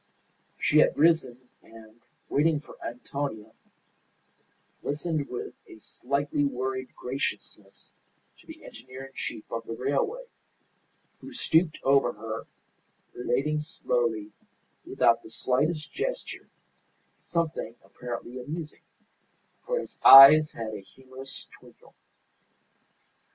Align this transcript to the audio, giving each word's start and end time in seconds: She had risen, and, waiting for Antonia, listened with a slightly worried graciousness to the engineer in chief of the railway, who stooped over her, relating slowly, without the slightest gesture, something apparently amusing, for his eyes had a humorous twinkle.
She 0.57 0.79
had 0.79 0.97
risen, 0.97 1.37
and, 1.61 2.01
waiting 2.27 2.59
for 2.59 2.75
Antonia, 2.83 3.51
listened 4.81 5.29
with 5.29 5.53
a 5.67 5.77
slightly 5.77 6.43
worried 6.43 6.95
graciousness 6.95 7.93
to 8.39 8.47
the 8.47 8.65
engineer 8.65 9.05
in 9.05 9.13
chief 9.13 9.43
of 9.51 9.63
the 9.67 9.75
railway, 9.75 10.25
who 11.19 11.31
stooped 11.35 11.77
over 11.83 12.13
her, 12.13 12.47
relating 13.13 13.61
slowly, 13.61 14.31
without 14.87 15.21
the 15.21 15.29
slightest 15.29 15.93
gesture, 15.93 16.47
something 17.19 17.75
apparently 17.83 18.39
amusing, 18.41 18.81
for 19.67 19.79
his 19.79 19.99
eyes 20.03 20.49
had 20.53 20.73
a 20.73 20.81
humorous 20.81 21.45
twinkle. 21.59 21.93